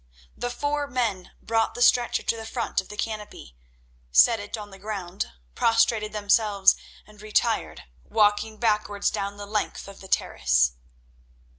[0.35, 3.55] The four men brought the stretcher to the front of the canopy,
[4.11, 10.01] set it on the ground, prostrated themselves, and retired, walking backwards down the length of
[10.01, 10.71] the terrace.